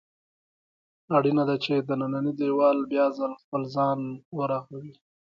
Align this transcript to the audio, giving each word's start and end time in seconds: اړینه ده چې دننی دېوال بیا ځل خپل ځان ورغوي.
اړینه 1.15 1.43
ده 1.49 1.55
چې 1.63 1.73
دننی 1.89 2.31
دېوال 2.39 2.77
بیا 2.91 3.05
ځل 3.17 3.31
خپل 3.41 3.61
ځان 3.75 3.99
ورغوي. 4.37 4.93